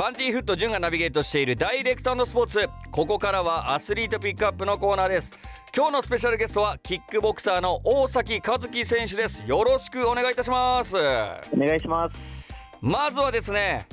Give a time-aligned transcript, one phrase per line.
[0.00, 2.66] バンティーフット潤がナビゲートしているダイレクトスポーツ。
[2.90, 5.38] ここからはアスリートピックアップのコーナーです。
[5.76, 9.42] 今日のスペシャルゲストはキックボクサーの大崎和樹選手です。
[9.46, 10.96] よろしくお願いいたします。
[10.96, 10.98] お
[11.54, 12.14] 願いします。
[12.80, 13.86] まずはですね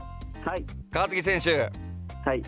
[0.46, 0.65] はい。
[0.96, 1.70] 和樹選手。
[2.24, 2.42] はい。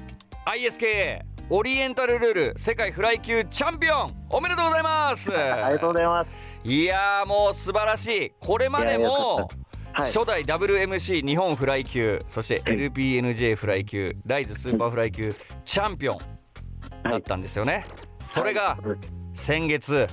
[0.46, 1.20] ISKA
[1.50, 4.26] オリエンタルルール世界フライ級チャンピオン。
[4.30, 5.30] おめでとうございます。
[5.38, 6.30] ありがとうございます。
[6.64, 8.32] いやーもう素晴らしい。
[8.40, 9.50] これまでも
[9.94, 10.12] はい。
[10.12, 16.20] 初代 WMC 日本フライ級そして LPNJ フライ級 RISE スーパーフライ級チャンピオン
[17.04, 17.86] だったんですよね、
[18.34, 18.78] それが
[19.34, 20.08] 先月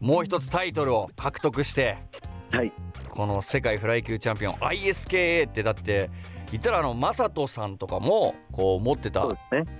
[0.00, 1.98] もう一つタイトルを獲得して
[2.50, 2.72] はい。
[3.08, 6.10] この世界フライ級チャンピオン ISKA ってだって
[6.50, 9.26] 言ったらあの魔裟斗さんとかもこう持ってた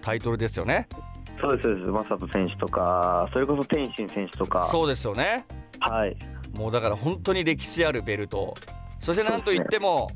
[0.00, 0.88] タイトルですよね。
[1.40, 1.86] そうですそうです。
[1.86, 4.68] 魔裟斗選手とかそれこそ天心選手とか。
[4.70, 5.44] そうですよね。
[5.80, 6.16] はい。
[6.54, 8.54] もうだから本当に歴史あるベルト
[9.02, 10.08] そしてなんといっても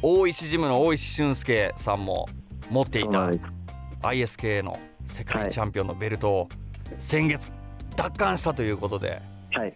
[0.00, 2.26] 大石ジムの大石俊介さんも
[2.70, 3.30] 持っていた
[4.02, 6.48] ISK の世界チャンピオンのベルトを
[7.00, 7.50] 先月
[7.96, 9.20] 奪還したということで
[9.52, 9.74] はい。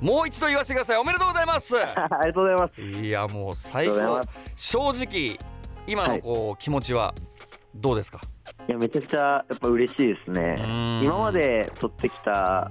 [0.00, 0.96] もう一度言わせてください。
[0.96, 1.76] おめでとうございます。
[1.78, 1.84] あ
[2.22, 2.80] りがとうございます。
[2.80, 4.22] いやもう最高
[4.56, 5.38] 正直
[5.86, 7.14] 今のこう気持ちは
[7.74, 8.18] どうですか？
[8.66, 10.54] いやめちゃくちゃやっぱ嬉しいですね。
[10.54, 11.04] ん。
[11.04, 12.70] 今まで取ってきた、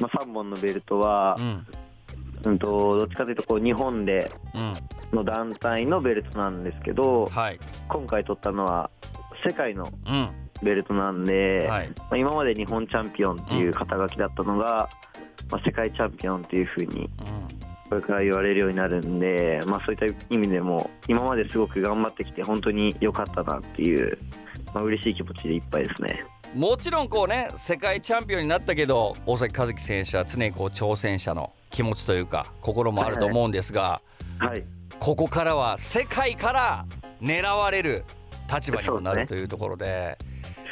[0.00, 1.66] まあ、3本のベルトはう、ん
[2.44, 4.72] うん、とどっちかというとこう日本でうん。
[5.12, 7.58] の団体のベルトなんですけどはい。
[7.88, 8.90] 今回取ったのは
[9.46, 10.30] 世界のうん。
[10.62, 11.88] ベルトなんで、はい。
[11.88, 14.90] まあ、今まで日本チャンピオンっていう肩書きだったのが、
[15.50, 17.10] まあ、世界チャンピオンっていう風にうん。
[17.88, 24.16] これから言われるようになるんで、まあ、そういった意味でも今まですごく頑張ってきて本当に良かったなっていう、
[24.72, 26.24] まあ嬉しい気持ちでいっぱいですね。
[26.54, 34.02] もちろんこうね世界チャンピオンになったけど大崎和樹選手は常にこう挑戦者の気持ちというか心もあると思うんですが、
[34.38, 34.64] はい、
[34.98, 36.86] ここからは世界から
[37.22, 38.04] 狙われる
[38.52, 40.18] 立場にもなるというところで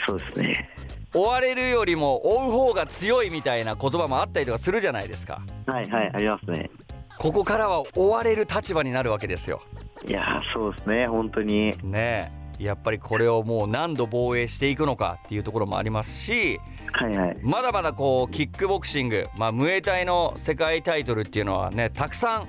[0.06, 0.70] そうですね。
[1.14, 5.40] 追われるよりも追う方が強いみたいな言葉もあったりとかするじゃないですか。
[5.66, 6.70] はいはいありますね。
[7.18, 9.62] ここからは追われる立場になるわけですよ。
[10.06, 11.72] いやーそうですね本当に。
[11.82, 16.60] ねえやっぱりこれをもう何度防衛していくのかっていうところもありますし
[16.92, 17.38] はいはい。
[17.42, 22.48] まだまだこうキックボクシング、まあ、ムエタイの世界タイトルっていうのはねたくさん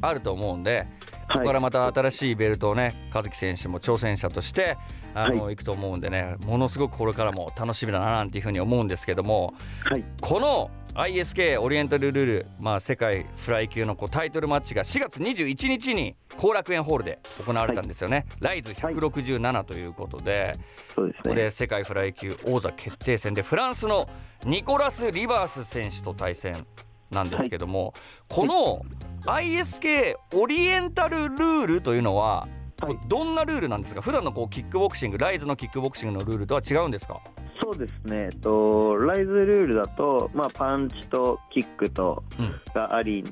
[0.00, 0.86] あると思うんで
[1.30, 4.76] ここからまた新しいベルトをね和樹選手も挑戦者として
[5.14, 5.56] あの、、はい。
[5.56, 10.04] くと思うんでねものすごくこれからも楽しみだななんていうふうに思うんですけどもはい。
[10.20, 20.54] この ISK オリエンタルルール、まあ、世界フライ級のこうタイトルマッチが4月21日に後楽園ホールで行われたんですよね、ライズ167ということで、
[20.94, 21.20] そうですね。
[21.22, 24.06] ここで世界フライ級王座決定戦でフランスの
[24.44, 26.66] ニコラス・リバース選手と対戦
[27.10, 27.94] なんですけども、
[28.28, 28.84] この
[29.24, 32.46] ISK オリエンタルルールというのは、
[32.80, 32.98] はい。
[33.08, 34.02] どんなルールなんですか？
[34.02, 37.22] 普段のこうキックボクシングライズのキックボクシングのルールとは違うんですか？
[37.62, 42.54] そうですね、えっと、ライズルールだと、まあ、パンチとキックとうん。
[42.74, 43.24] があり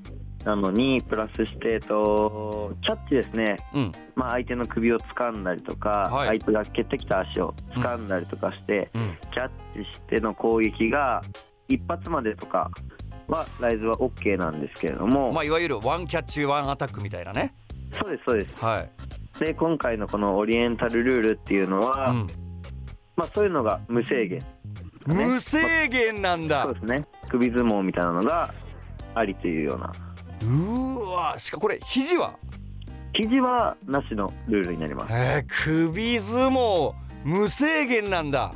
[0.45, 3.93] なのにプラスして、えっと、キャッチですね、うん。
[4.15, 6.39] まあ、相手の首を掴んだりとか、はい。
[6.39, 9.19] 相手が蹴ってきた足を掴んだりとかして、うん。
[9.33, 11.23] キャッチしての攻撃が
[11.69, 12.71] 一発までとか
[13.29, 17.55] はライズは OK なんですけれども、まあいわゆるワンキャッチワンアタックみたいなね。
[17.93, 18.55] そうですそうです。
[18.57, 18.91] はい、
[19.45, 22.27] で今回のこのオリエンタルルールっていうのは、うん、
[23.21, 24.43] まあ、そういうのが無制限。
[25.05, 26.63] 無制限なんだ。
[26.65, 27.07] そうですね。
[27.29, 28.55] 首相撲みたいなのが
[29.15, 29.93] ありというような。
[30.43, 31.39] うーわ。
[31.39, 32.35] しかこれ肘は？
[33.13, 35.07] 肘はなしのルールになります。
[35.11, 36.95] えー、首相撲
[37.25, 38.55] 無制限なんだ。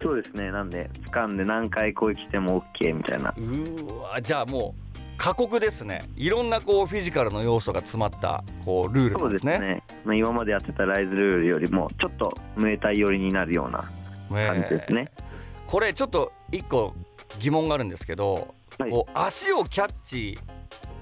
[0.00, 0.52] そうですね。
[0.52, 3.34] なんで掴んで何回攻撃しても OK みたいな。
[3.36, 4.22] うーわ。
[4.22, 4.87] じゃあもう
[5.18, 6.08] 過酷ですね。
[6.16, 9.30] いろんなこうフィジカルの要素が詰まったこうルールでね。
[9.30, 9.82] ですすね。
[10.04, 13.84] まあ、今までやってたライズルールよりもちょっとムエタイ寄りになるような
[14.30, 15.28] 感じですね、えー
[15.68, 16.94] これちょっと一個
[17.40, 18.90] 疑問があるんですけど、はい。
[18.90, 20.38] こう足をキャッチ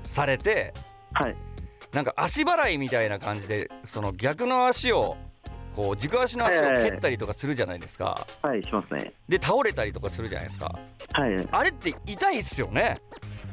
[0.02, 0.74] されて
[1.12, 1.36] はい。
[1.92, 5.16] なんか足払いみたいな感じでその逆の足を
[5.76, 9.12] こう軸足の足を蹴ったりとかするじゃないですか、はいしますね。
[9.28, 10.76] で倒れたりとかするじゃないですか。
[11.12, 11.48] はい。
[11.52, 13.00] あれって痛いっすよね、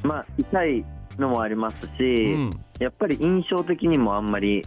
[0.04, 0.86] まあ痛い
[1.18, 4.64] のもありますし、うん、やっぱり印象的にもあんまり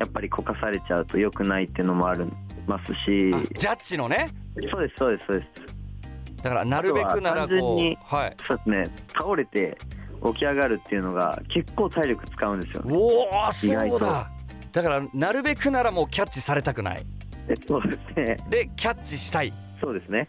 [0.00, 2.24] やっぱりこかされちゃうと良くないっていうのもあり
[2.66, 3.32] ますし。
[3.34, 4.28] あジャッジのね？
[4.70, 6.42] そうですそうですそうです。
[6.42, 8.36] だからなるべくならこにうはい。
[8.46, 9.78] そうですね倒れて
[10.24, 12.96] 起き上がるっていうのが結構体力使うんですよね。
[12.96, 14.30] おおそうだ。
[14.72, 17.06] だからなるべくならもうキャッチされたくない。
[17.48, 18.36] えそうですね。
[18.48, 19.52] でキャッチしたい。
[19.80, 20.28] そうですね。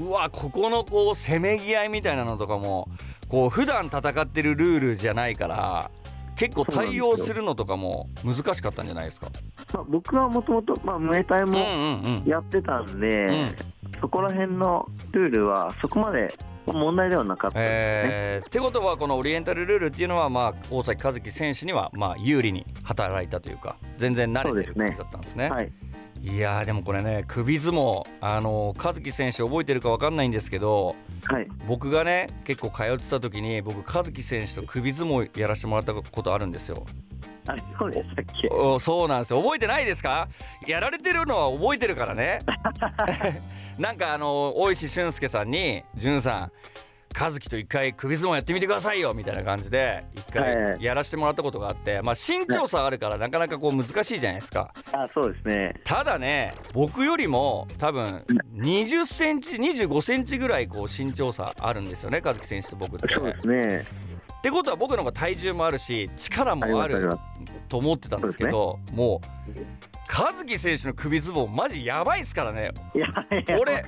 [0.00, 2.88] うわここのこうせめぎ合いみたいなのとかも
[3.28, 5.90] こう普段戦ってるルールじゃないから
[6.36, 9.28] 結構対応するのとかも難しかったんじゃないですか？
[9.74, 11.64] まあ、僕はもともと、まあ、ムエタイもうん
[12.04, 12.28] うんうん。
[12.28, 13.48] やってたんで、うん。
[14.00, 16.32] そこら辺のルールはそこまで
[16.64, 17.74] 問題ではなかったですね。
[17.74, 25.50] えーってことはこのオリエンタルルールっていうのはまあ大崎和樹選手にはまあ有利に働いたというか全然慣れてる感じだったんですね。
[25.50, 25.72] はい、
[26.22, 36.86] いやーでもこれね首相撲あの和樹選手覚えてるか分かんないんですけどはい、僕がね結構通ってた時に僕和樹選手と首相撲やらせてもらったことあるんですよ。
[37.46, 38.48] あそうでしたっけ？
[38.48, 39.42] おそうなんですよ。
[39.42, 40.28] 覚えてないですか？
[40.66, 42.40] やられてるのは覚えてるからね。
[43.78, 46.52] なんかあの大石俊介さんに「潤さん
[47.18, 55.74] 和樹と一回首相撲やってみてくださいよ」みたいな感じで一はい回やらせてもらったことがあってまあ身長差あるからなかなかこう難しいじゃないですかあそうですね。
[55.84, 58.24] ただね僕よりも多分
[58.54, 63.12] 20センチ25センチぐらいこう身長差あるんですよね和樹選手と僕って。
[63.12, 63.86] そうですね。
[64.38, 67.10] ってことは僕の方が体重もあるし力もある
[67.68, 69.52] と思ってたんですけどもう
[70.08, 72.70] 和樹選手の首相撲マジやばいっすからね
[73.60, 73.84] 俺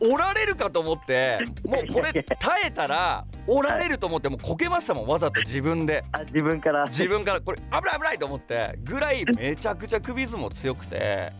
[0.00, 11.32] 折られるかと思ってもうこれ耐えたら折られると思ってもうこけましたもんわざと自分であ自分から自分からこれ危ない危ないと思ってぐらいめちゃくちゃ首相撲強くて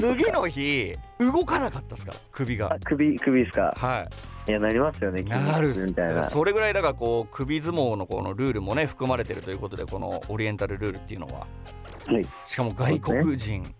[0.00, 3.72] 次の日動かなかったですから首があ首首ですか。
[3.76, 4.08] はい
[4.50, 5.20] いやなりますよね。
[5.20, 6.28] いなるみたいな。
[6.28, 11.46] それぐらいだからこう首相撲のこのルールもね含まれてるということでこのオリエンタルルールっていうのは
[12.06, 12.26] はい。
[12.46, 13.72] しかも外国人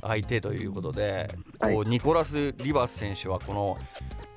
[0.00, 1.28] 相手ということで、
[1.58, 3.76] はいこうニコラス・リバース選手はこの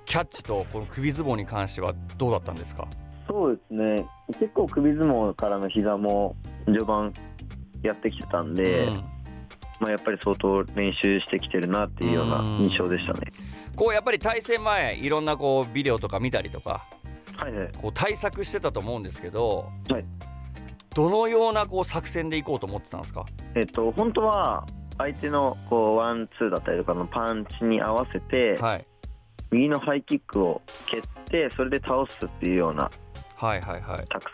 [0.05, 2.87] キャッチとこの首相撲に関してはどうだったんですか？
[3.27, 4.05] そうですね。
[4.39, 7.13] 結構首相撲からの膝も序盤
[7.83, 9.03] やってきてたんで、うん
[9.81, 13.31] まあやっぱり相当練習してきてるなっていうような印象でしたね。
[13.75, 16.85] こうやっぱり対戦前いろんなこうビデオとか見たりとか
[17.37, 17.71] はいはい。
[17.81, 20.05] こう対策してたと思うんですけど、はい
[20.95, 23.23] どのようなこう作戦でいこうと思ってたんですか？
[23.55, 24.65] えっと本当は
[24.99, 28.85] 相手のこうワンツーだったりとかのパンチに合わせて、はい。
[29.49, 32.91] 右のハイキックを蹴ってそれで倒すっていうような
[33.39, 33.59] 作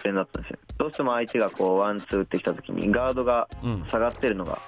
[0.03, 0.59] 戦だったんですよ。
[0.77, 3.85] どうしても相手がこうワンツー打ってきた時にガードがうん。
[3.89, 4.59] 下がってるのが、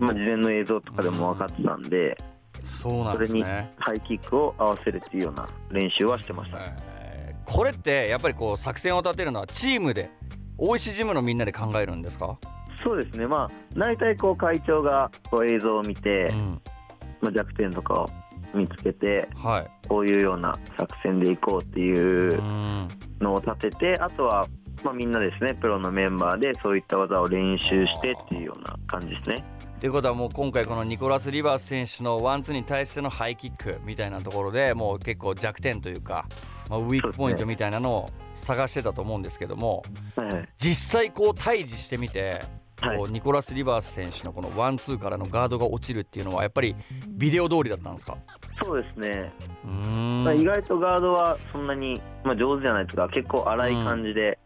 [0.00, 2.16] まあ、事前の映像とかでも分かってたんで、
[2.64, 3.72] そうなんですね。
[3.76, 7.52] ハイキックを合わせるっていうような練習はしてました、えー。
[7.52, 10.10] これってやっぱりこう作戦を立てるのはチームで
[10.56, 12.38] 大石ジムのみんなで考えるんですか、
[12.82, 13.26] そうですね。
[13.26, 16.60] まあ大体こう会長がこう映像を見て、うん。
[17.20, 18.10] まあ、弱点とかを
[18.54, 19.88] 見つけてはい。
[19.88, 22.88] こういうような作戦でいこうっていううん。
[23.20, 24.46] のを立ててあとは、
[24.84, 29.44] まあ、みんなですねプロのメンバーでそういった技を練習してっていうような感じですね。
[29.80, 36.26] ということはもう今回このニコラス・リバース選手のワンツーに対してのハイキックみたいなところでもう結構弱点というか、
[36.70, 39.82] まあ、ウィークポイントみたいなのを探してたと思うんですけども
[40.16, 40.48] はいはい。
[40.58, 42.42] 実際こう対峙してみてはい
[42.96, 46.76] こうニコラス・リバース選手のこのワンツーからのガードが落ちるっていうのはやっぱり
[47.08, 48.16] ビデオ通りだったんですか？
[48.62, 49.32] そうですね、
[50.36, 54.38] 意外とガードはそんなに、まあ、上手じゃないとか結構荒い感じで、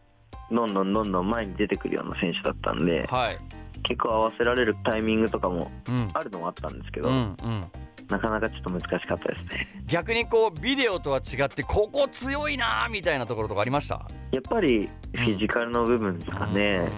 [0.51, 3.37] どんどんどんどん前に出てくるような選手だったんではい、
[3.83, 6.07] 結構合わせられるタイミングとかもうん。
[6.13, 7.65] あるのもあったんですけど、うんうん、
[8.09, 9.83] なかなかちょっと難しかったですね。
[9.85, 14.07] 逆にこうビデオとは違ってここ強いなーみたいなところとかありました？
[14.31, 16.89] やっぱりフィジカルの部分ですかね、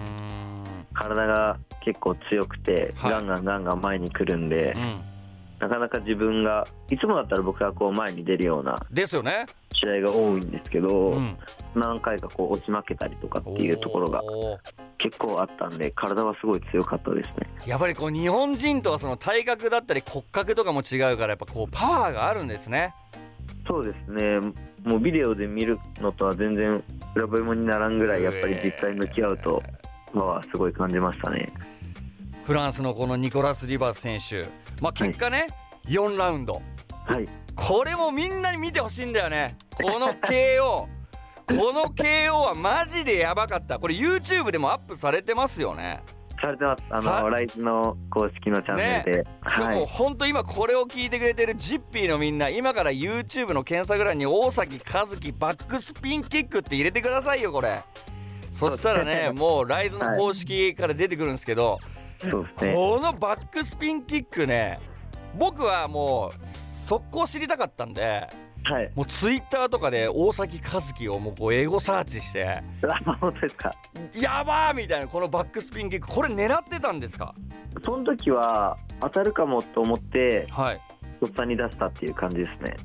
[1.02, 3.10] 体が結構強くて、はい。
[3.10, 5.00] ガンガンガンガン前に来るんでう、ん、
[5.58, 11.36] なかなか自分がいつもだったら僕がこう前に出るようなですよね、試合が多いんですけど、うん、
[11.74, 14.22] 何回かこう落ち負けたりとかっていうところが
[14.98, 17.48] 結構あったんで体はすごい強かったですね。
[17.66, 22.94] やっぱりこう日本人とはその体格だったり骨格とかも違うからやっぱこうパワーがあるんですね。
[23.66, 24.40] そうですね。
[24.84, 26.82] もうビデオで見るのとは全然
[27.14, 31.52] 比べ物にならんぐらいやっぱり実際向き合うとパワーすごい感じましたね。
[32.44, 34.48] フランスのこのニコラス・リバース選手。
[34.80, 35.46] まあ結果ね、
[35.86, 36.60] 4ラウンド。
[37.06, 37.28] はい。
[37.54, 39.56] これもみんなに見てほしいんだよね。
[39.74, 40.86] この KO
[41.46, 43.78] この KO はマジでやばかった。
[43.78, 46.02] これ YouTube でもアップされてますよね。
[46.40, 46.82] されてます。
[46.90, 57.80] あさのライズの公式のチャンネルで、はもういほんと今これを聞いてくれてるジッピーのみんな今から YouTube の検索欄に大崎和樹バックスピンキックって入れてくださいよこれ
[58.70, 61.78] そしたらねもうライズの公式から出てくるんですけど、
[62.20, 62.74] そうですね。
[62.74, 64.80] このバックスピンキックね
[65.38, 68.28] 僕はもう速攻知りたかったんで
[68.64, 68.92] はい。
[68.94, 72.62] もうツイッターとかで大崎和樹をもうこう英語サーチしてあ
[73.20, 73.72] 本当ですか？
[74.14, 77.34] やばーみたいなこのバックスピンキックこれ狙ってたんですか？
[77.84, 80.80] その時は当たるかもと思ってはい。
[81.20, 82.76] とっさに出したっていう感じですね。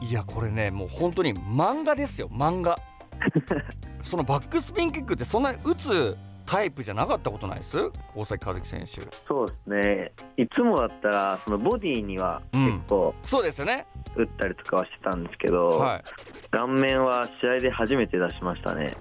[0.00, 2.78] いやこれねもう本当に漫画ですよ漫画
[4.02, 7.76] そのバックスピンキックってそんなに打つタイプじゃなかったことないです？
[8.14, 9.02] 大崎和樹選手。
[9.26, 10.12] そうですね。
[10.36, 13.86] いつもだったらそのボディには結構そうですよね。
[14.16, 16.02] 打ったりとかはしてたんですけど、はい。
[16.50, 18.94] 顔面は試合で初めて出しましたね。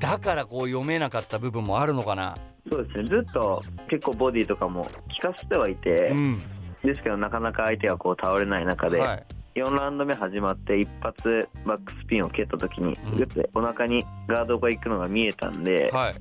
[0.00, 2.34] だからこう読めなかった部分もあるのかな。
[2.68, 3.04] そうですね。
[3.04, 4.90] ずっと結構ボディとかも効
[5.32, 6.42] かせてはいて、うん。
[6.82, 9.24] ですけどなかなか相手がこう倒れない中で、はい
[9.56, 13.16] 4ラウンド目始まって一発バックスピンを蹴った時に、うん。
[13.16, 16.14] グッてお腹にガードが行くのが見えたんで、はい。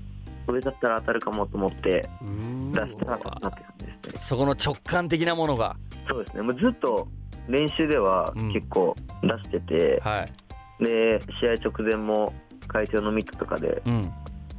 [0.48, 2.08] これだったら当たるかもと思って
[2.72, 4.20] 出したら当たったわって感じですね。
[4.20, 5.76] そこの直感的なものが。
[6.08, 6.44] そうですね。
[6.44, 7.08] もうずっと
[7.50, 8.54] 練習ではうん。
[8.54, 10.84] 結構出してて、はい。
[10.84, 12.34] で試合直前も
[12.68, 14.12] 会長のミットとかでうん。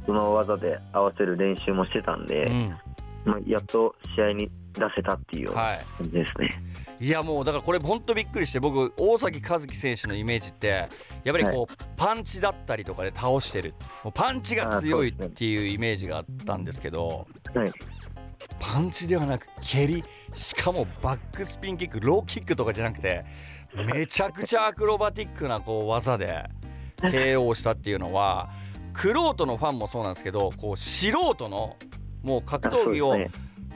[0.05, 2.77] その技で合わせる練習もしてたんで、うん。
[3.25, 6.61] まあ、やっと試合に出せたっていう感じですね。
[6.99, 10.67] いやもうだからこれ本当びっくりして僕大崎和樹選手のイメージって
[11.23, 13.75] やっぱりこう、パンチだったりとかで倒してる。
[14.03, 17.71] もうパンチが強いっていうイメージがあったんですけどはい、
[18.59, 20.03] パンチではなく蹴り
[20.33, 23.25] しかもバックスピンキックローキックとかじゃなくて
[23.93, 26.43] めちゃくちゃアクロバティックなこう技で
[26.97, 28.49] KO したっていうのは
[28.93, 31.75] クロートのファンもそうなんですけどこう素人の
[32.23, 33.17] もう格闘技を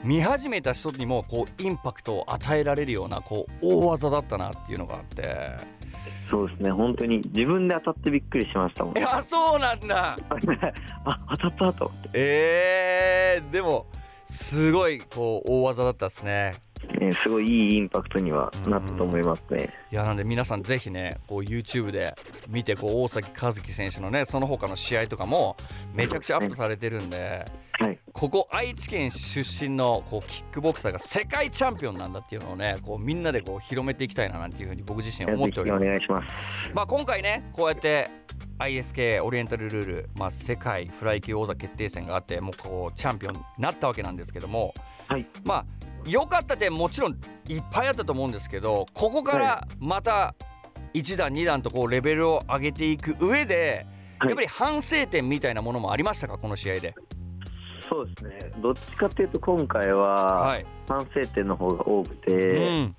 [0.04, 5.82] 見始めた人にもこうインパクトを与えられるようなこう大技だったなっていうのがあって。
[6.28, 6.70] そうですね。
[6.70, 8.98] 本当に自分で当たってびっくりしましたもん。
[8.98, 10.16] いやそうなんだ。
[11.04, 13.86] あ当たったと思って、えー、でも
[14.26, 16.54] すごいこう大技だったですね
[16.98, 19.70] ね、すごいいいインパクトにはなったと思いますね。
[19.90, 22.14] いやなんで皆さんぜひねこう YouTube で
[22.48, 25.56] 見てこう大崎和樹選手のねその他の試合とかも
[25.94, 27.44] めちゃくちゃアップされてるんで
[27.82, 35.84] はい、ここ愛知県出身のこうキックボクサーが世界チャンピオンなんだっていうのをねこうみんなでこう広めていきたいななんていうふうに僕自身思っております。
[35.84, 36.28] 願いします。
[36.74, 38.08] まあ、今回ねこうやって
[38.58, 44.74] ISK オリエンタルルール、まあ、世界フライ級王座決定戦があってもうこうチャンピオンになったわけなんですけども
[45.08, 45.64] はい、まあ
[46.06, 47.12] 良かった点もちろん
[47.48, 50.34] いっぱいあったと思うんですけどここからまた
[50.94, 53.86] 1段2段とこうレベルを上げていく上で、
[54.18, 54.28] はい。
[54.28, 56.38] やっぱり反省点みたいなものもありましたか？
[56.38, 56.94] この試合で。
[57.88, 58.52] そうですね。
[58.58, 62.96] どっちかっていうと今回ははい、反省点の方が多くうて、ん。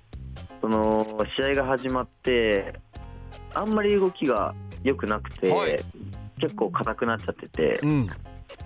[0.60, 1.06] その
[1.36, 2.80] 試合が始まって
[3.54, 5.78] あんまり動きが良くなくて、はい。
[6.40, 8.06] 結構硬くなっちゃっててう、ん。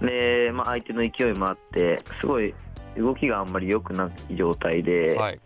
[0.01, 2.55] で、まあ、相手の勢いもあってすごい
[2.99, 5.41] 動きがあんまり良くない状態で,、はい。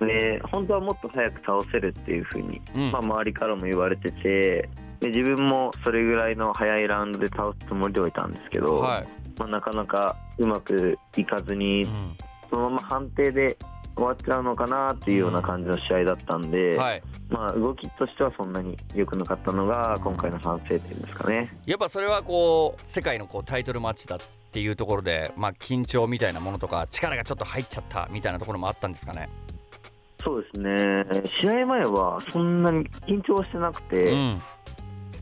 [0.00, 2.90] で本当はもっと早く倒せるっていう風に、うん。
[2.90, 4.68] まあ、周りからも言われてて
[5.00, 9.08] で自分もそれぐらいの早いラウンドで倒すつもりではいたんですけど、はい。
[9.38, 12.16] まあ、なかなかうまくいかずにうん。
[12.50, 13.56] そのまま判定で
[13.98, 21.52] 終わっちゃうのかなっていうような感じの試合だったんで、はい、まあ、動きとしてはそんなに良くなかったのが今回の反省点ですかね。
[21.66, 24.18] やっぱそれはこう世界のこうタイトルマッチだっ
[24.50, 29.28] ていうところで、まあ、緊張みたいなものとか力がちょっと入っちゃったみたいなところもあったんですかね？
[30.24, 31.04] そうですね
[31.40, 34.42] 試合前はそんなに緊張はしてなくて、うん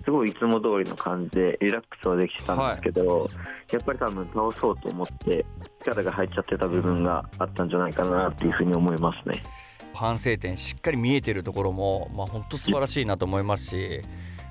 [0.04, 3.28] すごいいつも通りの感じでリラックスはできてたんですけど、
[3.72, 5.44] やっぱり多分倒そうと思って
[5.80, 9.42] 力が入っちゃってた部分があったんじゃないかなっていうふうに思いますね。
[9.92, 14.00] 反省点しっかり見えてるところも、まあ、本当素晴らしいなと思いますし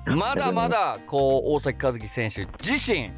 [0.04, 3.12] まだまだこう大崎和樹選手自身はい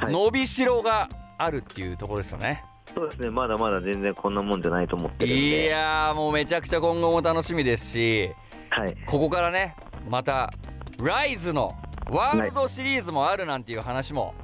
[0.00, 1.08] 伸びしろが
[1.38, 2.64] あるっていうところですよね。
[2.94, 8.30] そうですねまだまだ全然こんなもんじゃないと思ってるんいで、やーもうめちゃくちゃ今後も楽しみですし
[8.70, 9.74] はい、ここからね
[10.08, 10.50] また
[11.00, 11.74] ライズの
[12.10, 14.34] ワールドシリーズもあるなんていう話も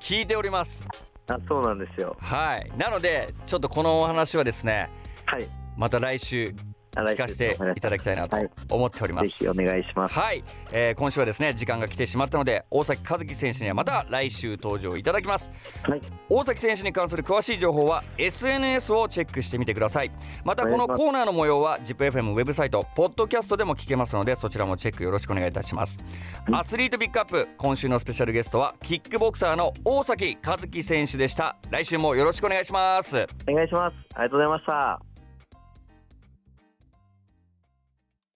[0.00, 0.86] 聞いております。
[1.28, 2.16] あそうなんですよ。
[2.20, 4.90] はいなのでちょっとこのお話はですね
[5.26, 5.46] はい、
[5.76, 6.54] また来週
[6.94, 8.50] 聞かせていただきたいなとはい。
[8.70, 9.26] 思っております。
[9.26, 10.14] ぜひお願いします。
[10.14, 15.52] はい、えー今週はですね時間が来てしまったので大崎和樹選手にはまた来週登場いただきます。
[15.82, 20.10] はい、大崎選手に関する詳しい情報は SNS をチェックしてみてください。
[20.44, 25.98] またこのコーナーの模様は ZIPFM ウェブサイトポッドキャストでも聞けますのでそちらもチェックよろしくお願いいたします。
[26.46, 26.60] はい。
[26.60, 31.56] アスリートピックアップ今週のスペシャルゲストはキックボクサーの大崎和樹選手でした。
[31.70, 33.26] 来週もよろしくお願いします。
[33.48, 33.94] お願いします。
[34.14, 35.13] ありがとうございました。